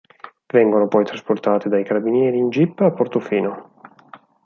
Vengono 0.51 0.87
poi 0.87 1.05
trasportate 1.05 1.69
dai 1.69 1.83
carabinieri 1.83 2.35
in 2.39 2.49
jeep 2.49 2.79
a 2.79 2.89
Portofino. 2.89 3.69